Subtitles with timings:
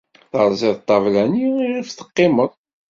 [0.31, 2.51] Terẓiḍ ṭṭabla-nni iɣef teqqimeḍ.